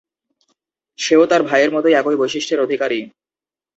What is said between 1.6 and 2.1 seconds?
মতই